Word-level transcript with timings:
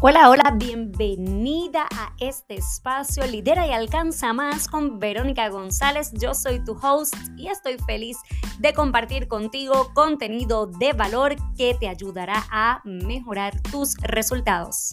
Hola, 0.00 0.30
hola, 0.30 0.54
bienvenida 0.56 1.88
a 1.92 2.12
este 2.20 2.54
espacio 2.54 3.26
Lidera 3.26 3.66
y 3.66 3.72
Alcanza 3.72 4.32
Más 4.32 4.68
con 4.68 5.00
Verónica 5.00 5.48
González. 5.48 6.12
Yo 6.12 6.34
soy 6.34 6.64
tu 6.64 6.78
host 6.80 7.16
y 7.36 7.48
estoy 7.48 7.78
feliz 7.84 8.16
de 8.60 8.72
compartir 8.72 9.26
contigo 9.26 9.90
contenido 9.94 10.68
de 10.68 10.92
valor 10.92 11.34
que 11.56 11.74
te 11.74 11.88
ayudará 11.88 12.46
a 12.48 12.80
mejorar 12.84 13.60
tus 13.72 13.96
resultados. 13.96 14.92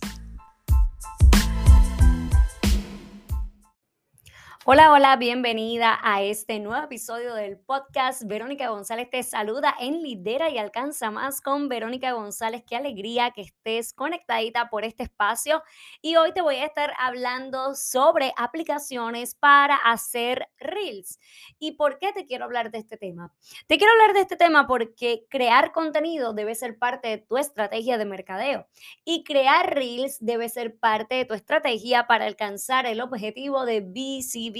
Hola, 4.68 4.92
hola, 4.92 5.16
bienvenida 5.18 6.00
a 6.02 6.24
este 6.24 6.58
nuevo 6.58 6.84
episodio 6.86 7.36
del 7.36 7.60
podcast. 7.60 8.24
Verónica 8.26 8.70
González 8.70 9.08
te 9.12 9.22
saluda 9.22 9.76
en 9.80 10.02
Lidera 10.02 10.50
y 10.50 10.58
Alcanza 10.58 11.12
Más 11.12 11.40
con 11.40 11.70
Verónica 11.70 12.14
González. 12.14 12.64
Qué 12.68 12.76
alegría 12.76 13.30
que 13.30 13.42
estés 13.42 13.94
conectadita 13.94 14.72
por 14.72 14.84
este 14.84 15.04
espacio. 15.04 15.62
Y 16.02 16.16
hoy 16.16 16.34
te 16.34 16.42
voy 16.42 16.56
a 16.56 16.66
estar 16.66 16.94
hablando 16.98 17.76
sobre 17.76 18.34
aplicaciones 18.38 19.36
para 19.36 19.76
hacer 19.76 20.48
reels. 20.58 21.20
¿Y 21.60 21.74
por 21.74 22.00
qué 22.00 22.12
te 22.12 22.26
quiero 22.26 22.46
hablar 22.46 22.72
de 22.72 22.80
este 22.80 22.98
tema? 22.98 23.32
Te 23.68 23.78
quiero 23.78 23.94
hablar 23.94 24.16
de 24.16 24.22
este 24.22 24.36
tema 24.36 24.66
porque 24.66 25.28
crear 25.30 25.74
contenido 25.74 26.34
debe 26.34 26.56
ser 26.56 26.80
parte 26.80 27.10
de 27.10 27.18
tu 27.20 27.38
estrategia 27.38 28.00
de 28.00 28.06
mercadeo. 28.06 28.66
Y 29.04 29.24
crear 29.26 29.76
reels 29.76 30.18
debe 30.22 30.50
ser 30.50 30.80
parte 30.80 31.14
de 31.14 31.26
tu 31.26 31.36
estrategia 31.36 32.08
para 32.08 32.26
alcanzar 32.26 32.88
el 32.88 33.00
objetivo 33.00 33.64
de 33.68 33.82
visibilidad 33.82 34.55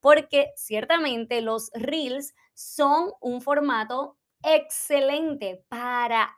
porque 0.00 0.52
ciertamente 0.56 1.40
los 1.42 1.70
reels 1.74 2.34
son 2.54 3.12
un 3.20 3.40
formato 3.42 4.16
excelente 4.42 5.64
para 5.68 6.36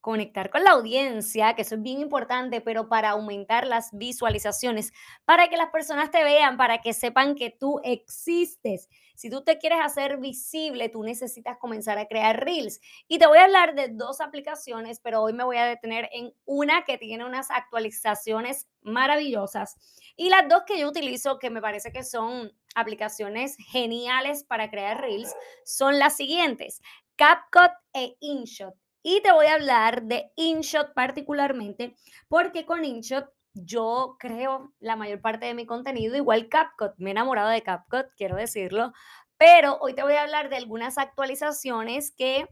conectar 0.00 0.50
con 0.50 0.64
la 0.64 0.70
audiencia, 0.70 1.54
que 1.54 1.62
eso 1.62 1.74
es 1.74 1.82
bien 1.82 2.00
importante, 2.00 2.60
pero 2.60 2.88
para 2.88 3.10
aumentar 3.10 3.66
las 3.66 3.90
visualizaciones, 3.92 4.92
para 5.24 5.48
que 5.48 5.56
las 5.56 5.70
personas 5.70 6.10
te 6.10 6.24
vean, 6.24 6.56
para 6.56 6.78
que 6.78 6.92
sepan 6.92 7.34
que 7.34 7.50
tú 7.50 7.80
existes. 7.82 8.88
Si 9.14 9.30
tú 9.30 9.42
te 9.42 9.58
quieres 9.58 9.80
hacer 9.82 10.18
visible, 10.18 10.88
tú 10.88 11.02
necesitas 11.02 11.58
comenzar 11.58 11.98
a 11.98 12.06
crear 12.06 12.44
reels. 12.44 12.80
Y 13.08 13.18
te 13.18 13.26
voy 13.26 13.38
a 13.38 13.44
hablar 13.44 13.74
de 13.74 13.88
dos 13.88 14.20
aplicaciones, 14.20 15.00
pero 15.00 15.22
hoy 15.22 15.32
me 15.32 15.44
voy 15.44 15.56
a 15.56 15.66
detener 15.66 16.08
en 16.12 16.32
una 16.44 16.84
que 16.84 16.98
tiene 16.98 17.24
unas 17.24 17.50
actualizaciones 17.50 18.68
maravillosas. 18.82 19.76
Y 20.16 20.30
las 20.30 20.48
dos 20.48 20.62
que 20.66 20.78
yo 20.78 20.88
utilizo, 20.88 21.38
que 21.38 21.50
me 21.50 21.60
parece 21.60 21.90
que 21.90 22.04
son 22.04 22.52
aplicaciones 22.74 23.56
geniales 23.56 24.44
para 24.44 24.70
crear 24.70 25.00
reels, 25.00 25.34
son 25.64 25.98
las 25.98 26.16
siguientes. 26.16 26.80
CapCut 27.16 27.72
e 27.92 28.16
InShot. 28.20 28.74
Y 29.02 29.20
te 29.22 29.32
voy 29.32 29.46
a 29.46 29.54
hablar 29.54 30.02
de 30.04 30.32
InShot 30.36 30.92
particularmente, 30.94 31.96
porque 32.28 32.66
con 32.66 32.84
InShot 32.84 33.30
yo 33.54 34.16
creo 34.18 34.72
la 34.78 34.96
mayor 34.96 35.20
parte 35.20 35.46
de 35.46 35.54
mi 35.54 35.66
contenido, 35.66 36.16
igual 36.16 36.48
CapCut. 36.48 36.92
Me 36.98 37.10
he 37.10 37.12
enamorado 37.12 37.48
de 37.48 37.62
CapCut, 37.62 38.06
quiero 38.16 38.36
decirlo. 38.36 38.92
Pero 39.36 39.78
hoy 39.80 39.94
te 39.94 40.02
voy 40.02 40.14
a 40.14 40.22
hablar 40.22 40.48
de 40.48 40.56
algunas 40.56 40.98
actualizaciones 40.98 42.12
que 42.12 42.48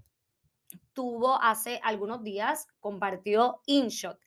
tuvo 0.92 1.40
hace 1.42 1.80
algunos 1.82 2.22
días, 2.22 2.68
compartió 2.80 3.60
InShot. 3.66 4.18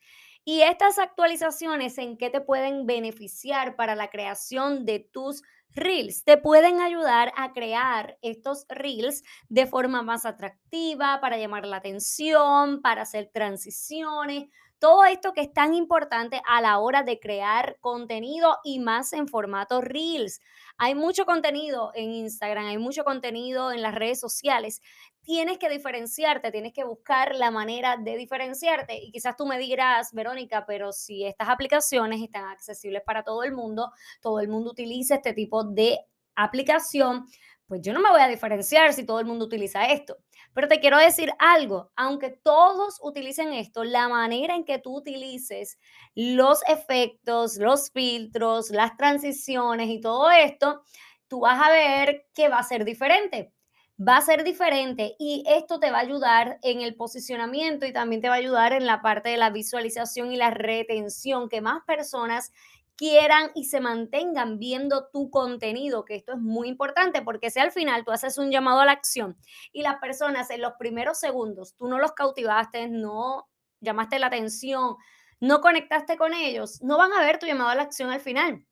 Y 0.48 0.62
estas 0.62 0.98
actualizaciones, 1.00 1.98
¿en 1.98 2.18
qué 2.18 2.30
te 2.30 2.42
pueden 2.42 2.86
beneficiar 2.86 3.76
para 3.76 3.96
la 3.96 4.10
creación 4.10 4.86
de 4.86 5.00
tus 5.00 5.44
reels? 5.76 6.24
Te 6.24 6.38
pueden 6.38 6.80
ayudar 6.80 7.32
a 7.36 7.52
crear 7.54 8.18
estos 8.22 8.66
reels 8.70 9.24
de 9.50 9.68
forma 9.68 10.02
más 10.02 10.26
atractiva, 10.26 11.20
para 11.22 11.38
llamar 11.38 11.66
la 11.66 11.78
atención, 11.78 12.82
para 12.82 13.02
hacer 13.04 13.30
transiciones, 13.34 14.50
todo 14.80 15.04
esto 15.04 15.34
que 15.34 15.42
es 15.42 15.54
tan 15.54 15.74
importante 15.74 16.42
a 16.48 16.62
la 16.62 16.80
hora 16.80 17.04
de 17.04 17.20
crear 17.20 17.78
contenido 17.82 18.58
y 18.64 18.80
más 18.80 19.14
en 19.14 19.28
formato 19.28 19.82
Reels. 19.82 20.40
Hay 20.78 20.96
mucho 20.96 21.26
contenido 21.26 21.92
en 21.94 22.12
Instagram, 22.12 22.66
hay 22.66 22.78
mucho 22.78 23.04
contenido 23.04 23.72
en 23.72 23.82
las 23.82 23.94
redes 23.94 24.20
sociales. 24.20 24.82
Tienes 25.22 25.58
que 25.58 25.70
diferenciarte, 25.70 26.52
tienes 26.52 26.74
que 26.74 26.86
buscar 26.86 27.36
la 27.36 27.52
manera 27.52 27.98
de 27.98 28.16
diferenciarte. 28.16 28.96
Y 28.96 29.12
quizás 29.12 29.36
tú 29.36 29.46
me 29.46 29.60
dirás, 29.60 30.14
Verónica, 30.14 30.66
pero 30.66 30.94
si 30.94 31.26
estas 31.26 31.50
aplicaciones 31.50 32.22
están 32.22 32.46
accesibles 32.46 33.04
para 33.06 33.24
todo 33.24 33.44
el 33.44 33.52
mundo, 33.52 33.92
todo 34.22 34.40
el 34.40 34.48
mundo 34.48 34.72
utiliza 34.72 35.16
este 35.16 35.34
tipo 35.34 35.66
de 35.66 36.00
aplicación, 36.36 37.26
pues 37.70 37.82
yo 37.84 37.94
no 37.94 38.02
me 38.02 38.10
voy 38.10 38.20
a 38.20 38.28
diferenciar 38.28 38.94
si 38.94 39.06
todo 39.06 39.20
el 39.20 39.28
mundo 39.28 39.46
utiliza 39.46 39.86
esto. 39.86 40.18
Pero 40.56 40.68
te 40.68 40.80
quiero 40.80 40.98
decir 40.98 41.32
algo, 41.38 41.92
aunque 41.96 42.32
todos 42.32 43.00
utilicen 43.04 43.54
esto, 43.54 43.84
la 43.84 44.10
manera 44.10 44.56
en 44.56 44.66
que 44.66 44.80
tú 44.80 44.98
utilices 44.98 45.78
los 46.16 46.62
efectos, 46.68 47.58
los 47.58 47.92
filtros, 47.92 48.72
las 48.72 48.98
transiciones 48.98 49.88
y 49.90 50.02
todo 50.02 50.32
esto, 50.32 50.82
tú 51.28 51.42
vas 51.42 51.62
a 51.62 51.72
ver 51.72 52.26
que 52.34 52.50
va 52.50 52.58
a 52.58 52.64
ser 52.64 52.86
diferente. 52.86 53.54
Va 54.02 54.18
a 54.18 54.22
ser 54.22 54.44
diferente 54.46 55.16
y 55.20 55.44
esto 55.46 55.80
te 55.80 55.92
va 55.92 55.98
a 55.98 56.02
ayudar 56.02 56.58
en 56.64 56.82
el 56.82 56.96
posicionamiento 56.96 57.86
y 57.86 57.92
también 57.94 58.22
te 58.22 58.30
va 58.30 58.36
a 58.36 58.38
ayudar 58.38 58.74
en 58.74 58.86
la 58.86 59.02
parte 59.02 59.30
de 59.30 59.38
la 59.38 59.50
visualización 59.50 60.32
y 60.32 60.38
la 60.38 60.52
retención, 60.52 61.50
que 61.50 61.60
más 61.62 61.84
personas 61.86 62.52
quieran 63.00 63.52
y 63.56 63.64
se 63.64 63.80
mantengan 63.80 64.60
viendo 64.60 65.08
tu 65.08 65.30
contenido, 65.30 66.04
que 66.04 66.16
esto 66.16 66.34
es 66.34 66.40
muy 66.40 66.68
importante 66.68 67.22
porque 67.22 67.50
si 67.50 67.62
al 67.62 67.72
final 67.72 68.04
tú 68.04 68.12
haces 68.12 68.38
un 68.38 68.52
llamado 68.52 68.82
a 68.82 68.86
la 68.86 68.92
acción 68.92 69.38
y 69.72 69.84
las 69.84 70.02
personas 70.02 70.50
en 70.50 70.60
los 70.60 70.74
primeros 70.78 71.18
segundos 71.18 71.76
tú 71.78 71.88
no 71.88 71.98
los 71.98 72.12
cautivaste, 72.12 72.90
no 72.90 73.48
llamaste 73.80 74.20
la 74.20 74.28
atención, 74.28 74.98
no 75.40 75.62
conectaste 75.62 76.18
con 76.18 76.34
ellos, 76.34 76.82
no 76.82 76.98
van 76.98 77.14
a 77.14 77.22
ver 77.22 77.40
tu 77.40 77.46
llamado 77.46 77.70
a 77.70 77.76
la 77.76 77.84
acción 77.84 78.10
al 78.10 78.20
final. 78.20 78.66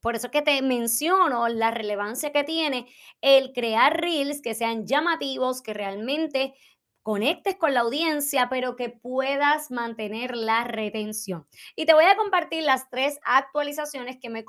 Por 0.00 0.16
eso 0.16 0.30
que 0.30 0.40
te 0.40 0.62
menciono 0.62 1.48
la 1.48 1.70
relevancia 1.70 2.32
que 2.32 2.44
tiene 2.44 2.86
el 3.20 3.52
crear 3.52 4.00
reels 4.00 4.40
que 4.40 4.54
sean 4.54 4.86
llamativos, 4.86 5.60
que 5.60 5.74
realmente 5.74 6.54
conectes 7.04 7.56
con 7.56 7.74
la 7.74 7.80
audiencia, 7.80 8.48
pero 8.48 8.76
que 8.76 8.88
puedas 8.88 9.70
mantener 9.70 10.34
la 10.34 10.64
retención. 10.64 11.46
Y 11.76 11.84
te 11.84 11.92
voy 11.92 12.06
a 12.06 12.16
compartir 12.16 12.62
las 12.62 12.88
tres 12.88 13.20
actualizaciones 13.26 14.16
que 14.18 14.30
me, 14.30 14.46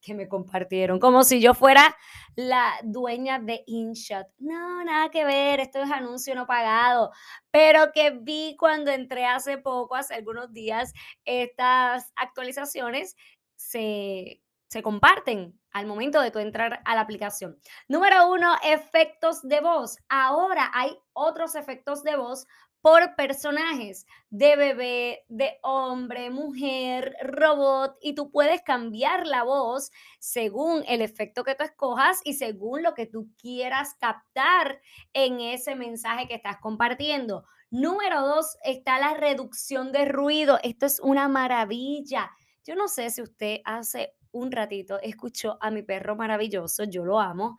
que 0.00 0.14
me 0.14 0.28
compartieron, 0.28 1.00
como 1.00 1.24
si 1.24 1.40
yo 1.40 1.54
fuera 1.54 1.96
la 2.36 2.72
dueña 2.84 3.40
de 3.40 3.64
InShot. 3.66 4.28
No, 4.38 4.84
nada 4.84 5.10
que 5.10 5.24
ver, 5.24 5.58
esto 5.58 5.82
es 5.82 5.90
anuncio 5.90 6.36
no 6.36 6.46
pagado, 6.46 7.10
pero 7.50 7.90
que 7.92 8.12
vi 8.12 8.54
cuando 8.56 8.92
entré 8.92 9.26
hace 9.26 9.58
poco, 9.58 9.96
hace 9.96 10.14
algunos 10.14 10.52
días, 10.52 10.92
estas 11.24 12.12
actualizaciones 12.14 13.16
se 13.56 14.40
se 14.72 14.82
comparten 14.82 15.60
al 15.70 15.84
momento 15.84 16.22
de 16.22 16.30
tu 16.30 16.38
entrar 16.38 16.80
a 16.86 16.94
la 16.94 17.02
aplicación. 17.02 17.58
Número 17.88 18.26
uno, 18.30 18.56
efectos 18.64 19.42
de 19.42 19.60
voz. 19.60 19.98
Ahora 20.08 20.70
hay 20.72 20.96
otros 21.12 21.56
efectos 21.56 22.02
de 22.02 22.16
voz 22.16 22.46
por 22.80 23.14
personajes 23.14 24.06
de 24.30 24.56
bebé, 24.56 25.24
de 25.28 25.58
hombre, 25.62 26.30
mujer, 26.30 27.14
robot, 27.22 27.96
y 28.00 28.14
tú 28.14 28.30
puedes 28.30 28.62
cambiar 28.62 29.26
la 29.26 29.42
voz 29.42 29.90
según 30.18 30.82
el 30.88 31.02
efecto 31.02 31.44
que 31.44 31.54
tú 31.54 31.64
escojas 31.64 32.20
y 32.24 32.32
según 32.32 32.82
lo 32.82 32.94
que 32.94 33.04
tú 33.04 33.28
quieras 33.36 33.94
captar 34.00 34.80
en 35.12 35.40
ese 35.40 35.76
mensaje 35.76 36.26
que 36.26 36.34
estás 36.34 36.56
compartiendo. 36.62 37.44
Número 37.70 38.22
dos, 38.22 38.56
está 38.64 38.98
la 38.98 39.14
reducción 39.14 39.92
de 39.92 40.06
ruido. 40.06 40.58
Esto 40.62 40.86
es 40.86 40.98
una 40.98 41.28
maravilla. 41.28 42.30
Yo 42.64 42.74
no 42.74 42.88
sé 42.88 43.10
si 43.10 43.20
usted 43.20 43.60
hace 43.64 44.14
un 44.32 44.50
ratito 44.52 44.98
escuchó 45.00 45.58
a 45.60 45.70
mi 45.70 45.82
perro 45.82 46.16
maravilloso, 46.16 46.84
yo 46.84 47.04
lo 47.04 47.20
amo, 47.20 47.56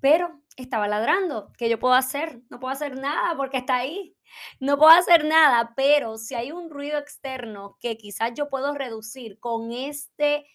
pero 0.00 0.40
estaba 0.56 0.88
ladrando. 0.88 1.52
¿Qué 1.58 1.68
yo 1.68 1.78
puedo 1.78 1.94
hacer? 1.94 2.40
No 2.50 2.60
puedo 2.60 2.72
hacer 2.72 2.98
nada 2.98 3.36
porque 3.36 3.58
está 3.58 3.76
ahí. 3.76 4.16
No 4.60 4.78
puedo 4.78 4.90
hacer 4.90 5.24
nada, 5.24 5.72
pero 5.76 6.18
si 6.18 6.34
hay 6.34 6.52
un 6.52 6.70
ruido 6.70 6.98
externo 6.98 7.76
que 7.80 7.96
quizás 7.96 8.32
yo 8.34 8.48
puedo 8.48 8.74
reducir 8.74 9.38
con 9.38 9.72
este, 9.72 10.46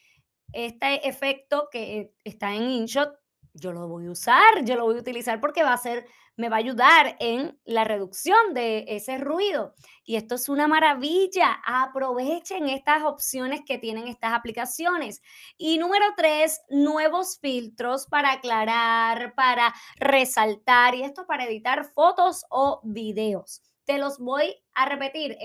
este 0.54 1.08
efecto 1.08 1.70
que 1.72 2.14
está 2.24 2.54
en 2.56 2.64
InShot, 2.70 3.21
yo 3.54 3.72
lo 3.74 3.88
voy 3.88 4.08
a 4.08 4.12
usar, 4.12 4.64
yo 4.64 4.76
lo 4.76 4.86
voy 4.86 4.96
a 4.96 5.02
utilizar 5.02 5.40
porque 5.40 5.64
va 5.64 5.74
a 5.74 5.78
ser, 5.78 6.06
me 6.38 6.50
va 6.50 6.56
a 6.56 6.60
ayudar 6.60 7.16
en 7.20 7.60
la 7.66 7.84
reducción 7.84 8.54
de 8.54 8.86
ese 8.88 9.18
ruido. 9.18 9.74
Y 10.04 10.16
esto 10.16 10.36
es 10.36 10.50
una 10.50 10.68
maravilla. 10.68 11.62
Aprovechen 11.66 12.70
estas 12.70 13.04
opciones 13.04 13.62
que 13.66 13.78
tienen 13.78 14.08
estas 14.08 14.34
aplicaciones. 14.34 15.22
Y 15.58 15.78
número 15.78 16.06
tres, 16.16 16.62
nuevos 16.70 17.40
filtros 17.40 18.08
para 18.08 18.34
aclarar, 18.34 19.34
para 19.36 19.74
resaltar 19.98 20.96
y 20.96 21.04
esto 21.04 21.26
para 21.28 21.46
editar 21.46 21.92
fotos 21.94 22.46
o 22.50 22.80
videos. 22.84 23.62
Te 23.86 23.98
los 23.98 24.20
voy 24.20 24.56
a 24.74 24.86
repetir. 24.86 25.38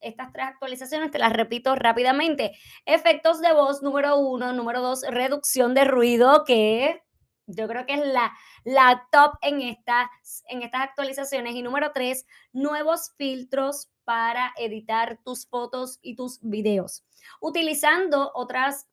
estas 0.00 0.32
tres 0.32 0.46
actualizaciones 0.46 1.10
te 1.10 1.18
las 1.18 1.32
repito 1.32 1.74
rápidamente. 1.74 2.52
Efectos 2.86 3.40
de 3.40 3.52
voz, 3.52 3.82
número 3.82 4.16
uno. 4.16 4.52
Número 4.52 4.80
dos, 4.80 5.02
reducción 5.02 5.74
de 5.74 5.84
ruido, 5.84 6.44
que 6.44 7.02
yo 7.54 7.68
creo 7.68 7.86
que 7.86 7.94
es 7.94 8.06
la, 8.06 8.32
la 8.64 9.06
top 9.12 9.34
en 9.42 9.62
estas, 9.62 10.08
en 10.48 10.62
estas 10.62 10.82
actualizaciones. 10.82 11.54
Y 11.54 11.62
número 11.62 11.92
tres, 11.92 12.26
nuevos 12.52 13.12
filtros 13.16 13.90
para 14.04 14.52
editar 14.56 15.20
tus 15.24 15.46
fotos 15.46 15.98
y 16.02 16.16
tus 16.16 16.40
videos. 16.42 17.04
Utilizando 17.40 18.32
otras, 18.34 18.88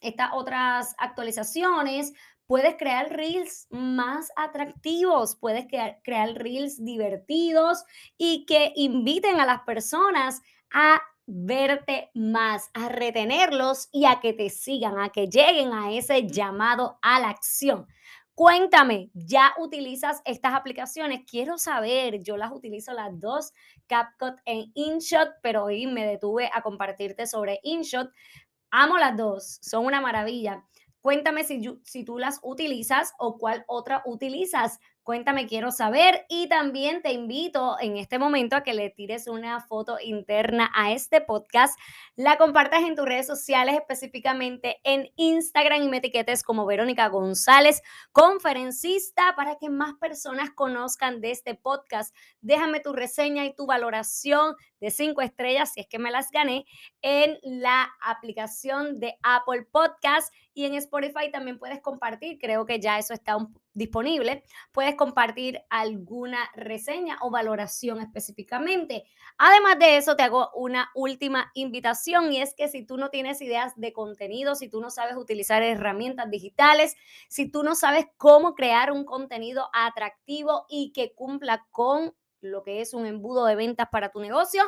estas 0.00 0.30
otras 0.32 0.94
actualizaciones, 0.98 2.12
puedes 2.46 2.76
crear 2.76 3.08
reels 3.10 3.66
más 3.70 4.30
atractivos, 4.36 5.36
puedes 5.36 5.66
crear, 5.66 6.00
crear 6.02 6.34
reels 6.34 6.84
divertidos 6.84 7.84
y 8.18 8.44
que 8.46 8.72
inviten 8.74 9.40
a 9.40 9.46
las 9.46 9.62
personas 9.62 10.42
a 10.72 11.00
verte 11.26 12.10
más, 12.14 12.70
a 12.74 12.88
retenerlos 12.88 13.88
y 13.92 14.06
a 14.06 14.20
que 14.20 14.32
te 14.32 14.50
sigan, 14.50 14.98
a 14.98 15.10
que 15.10 15.28
lleguen 15.28 15.72
a 15.72 15.92
ese 15.92 16.26
llamado 16.26 16.98
a 17.02 17.20
la 17.20 17.28
acción. 17.28 17.86
Cuéntame, 18.34 19.10
¿ya 19.12 19.52
utilizas 19.58 20.22
estas 20.24 20.54
aplicaciones? 20.54 21.20
Quiero 21.30 21.58
saber, 21.58 22.22
yo 22.22 22.38
las 22.38 22.50
utilizo 22.50 22.92
las 22.94 23.20
dos, 23.20 23.52
CapCut 23.86 24.40
e 24.46 24.64
InShot, 24.74 25.28
pero 25.42 25.64
hoy 25.64 25.86
me 25.86 26.06
detuve 26.06 26.50
a 26.52 26.62
compartirte 26.62 27.26
sobre 27.26 27.60
InShot. 27.62 28.10
Amo 28.70 28.96
las 28.96 29.16
dos, 29.18 29.58
son 29.60 29.84
una 29.84 30.00
maravilla. 30.00 30.64
Cuéntame 31.02 31.44
si, 31.44 31.62
si 31.84 32.04
tú 32.04 32.18
las 32.18 32.40
utilizas 32.42 33.12
o 33.18 33.36
cuál 33.36 33.64
otra 33.66 34.02
utilizas. 34.06 34.78
Cuéntame, 35.04 35.48
quiero 35.48 35.72
saber. 35.72 36.26
Y 36.28 36.48
también 36.48 37.02
te 37.02 37.10
invito 37.10 37.76
en 37.80 37.96
este 37.96 38.20
momento 38.20 38.54
a 38.54 38.62
que 38.62 38.72
le 38.72 38.88
tires 38.90 39.26
una 39.26 39.60
foto 39.60 39.96
interna 40.00 40.70
a 40.76 40.92
este 40.92 41.20
podcast, 41.20 41.76
la 42.14 42.38
compartas 42.38 42.82
en 42.82 42.94
tus 42.94 43.04
redes 43.04 43.26
sociales, 43.26 43.74
específicamente 43.74 44.80
en 44.84 45.10
Instagram 45.16 45.82
y 45.82 45.88
me 45.88 45.96
etiquetes 45.96 46.44
como 46.44 46.66
Verónica 46.66 47.08
González, 47.08 47.82
conferencista, 48.12 49.34
para 49.34 49.56
que 49.58 49.70
más 49.70 49.94
personas 49.94 50.50
conozcan 50.50 51.20
de 51.20 51.32
este 51.32 51.56
podcast. 51.56 52.14
Déjame 52.40 52.78
tu 52.78 52.92
reseña 52.92 53.44
y 53.44 53.56
tu 53.56 53.66
valoración 53.66 54.54
de 54.78 54.92
cinco 54.92 55.20
estrellas, 55.20 55.72
si 55.72 55.80
es 55.80 55.88
que 55.88 55.98
me 55.98 56.12
las 56.12 56.30
gané, 56.30 56.64
en 57.02 57.38
la 57.42 57.90
aplicación 58.00 59.00
de 59.00 59.16
Apple 59.22 59.66
Podcast 59.70 60.32
y 60.54 60.66
en 60.66 60.74
Spotify 60.74 61.30
también 61.32 61.58
puedes 61.58 61.80
compartir. 61.80 62.38
Creo 62.38 62.66
que 62.66 62.78
ya 62.78 62.98
eso 62.98 63.14
está 63.14 63.38
disponible. 63.74 64.42
Puedes 64.72 64.91
compartir 64.96 65.62
alguna 65.70 66.38
reseña 66.54 67.18
o 67.20 67.30
valoración 67.30 68.00
específicamente. 68.00 69.04
Además 69.38 69.78
de 69.78 69.96
eso, 69.96 70.16
te 70.16 70.22
hago 70.22 70.50
una 70.54 70.90
última 70.94 71.50
invitación 71.54 72.32
y 72.32 72.40
es 72.40 72.54
que 72.54 72.68
si 72.68 72.84
tú 72.84 72.96
no 72.96 73.10
tienes 73.10 73.40
ideas 73.40 73.72
de 73.76 73.92
contenido, 73.92 74.54
si 74.54 74.68
tú 74.68 74.80
no 74.80 74.90
sabes 74.90 75.16
utilizar 75.16 75.62
herramientas 75.62 76.30
digitales, 76.30 76.96
si 77.28 77.50
tú 77.50 77.62
no 77.62 77.74
sabes 77.74 78.06
cómo 78.16 78.54
crear 78.54 78.92
un 78.92 79.04
contenido 79.04 79.68
atractivo 79.72 80.66
y 80.68 80.92
que 80.92 81.14
cumpla 81.14 81.66
con 81.70 82.14
lo 82.40 82.62
que 82.62 82.80
es 82.80 82.94
un 82.94 83.06
embudo 83.06 83.46
de 83.46 83.56
ventas 83.56 83.88
para 83.90 84.10
tu 84.10 84.20
negocio, 84.20 84.62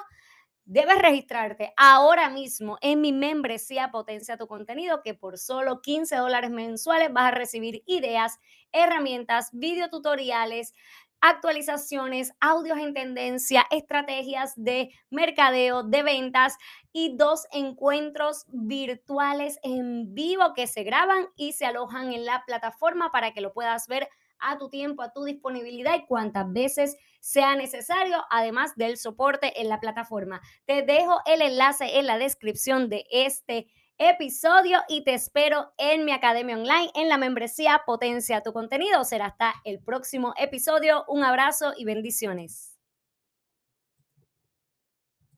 Debes 0.67 0.97
registrarte 0.99 1.75
ahora 1.77 2.31
mismo 2.31 2.79
en 2.81 3.03
mi 3.03 3.13
membresía 3.13 3.91
Potencia 3.91 4.39
tu 4.39 4.47
contenido, 4.47 5.03
que 5.03 5.13
por 5.13 5.37
solo 5.37 5.83
15 5.83 6.17
dólares 6.17 6.51
mensuales 6.51 7.13
vas 7.13 7.33
a 7.33 7.35
recibir 7.35 7.83
ideas, 7.87 8.39
herramientas, 8.73 9.51
videotutoriales, 9.53 10.73
actualizaciones, 11.21 12.33
audios 12.41 12.79
en 12.79 12.95
tendencia, 12.95 13.67
estrategias 13.71 14.55
de 14.57 14.91
mercadeo, 15.11 15.83
de 15.83 16.03
ventas 16.03 16.57
y 16.95 17.15
dos 17.15 17.47
encuentros 17.53 18.47
virtuales 18.49 19.59
en 19.63 20.15
vivo 20.15 20.55
que 20.55 20.67
se 20.67 20.83
graban 20.83 21.27
y 21.37 21.53
se 21.53 21.67
alojan 21.67 22.15
en 22.15 22.25
la 22.25 22.43
plataforma 22.47 23.11
para 23.13 23.35
que 23.35 23.43
lo 23.43 23.53
puedas 23.53 23.87
ver 23.87 24.09
a 24.39 24.57
tu 24.57 24.71
tiempo, 24.71 25.03
a 25.03 25.13
tu 25.13 25.25
disponibilidad 25.25 25.95
y 25.95 26.07
cuantas 26.07 26.51
veces 26.53 26.97
sea 27.25 27.56
necesario, 27.56 28.23
además 28.29 28.76
del 28.76 28.99
soporte 28.99 29.59
en 29.62 29.71
la 29.71 29.81
plataforma. 29.81 30.43
Te 30.67 30.82
dejo 30.82 31.21
el 31.25 31.41
enlace 31.41 31.99
en 31.99 32.06
la 32.06 32.19
descripción 32.19 32.91
de 32.91 33.06
este 33.11 33.67
episodio 33.97 34.82
y 34.88 35.05
te 35.05 35.15
espero 35.15 35.73
en 35.79 36.05
mi 36.05 36.12
academia 36.12 36.59
online 36.59 36.91
en 36.94 37.09
la 37.09 37.17
membresía 37.17 37.81
Potencia 37.87 38.43
tu 38.43 38.53
contenido. 38.53 39.05
Será 39.05 39.26
hasta 39.26 39.55
el 39.65 39.81
próximo 39.81 40.35
episodio. 40.37 41.06
Un 41.09 41.25
abrazo 41.25 41.73
y 41.75 41.87
bendiciones. 41.87 42.74